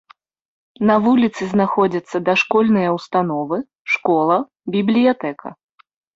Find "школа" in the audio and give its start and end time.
3.99-4.41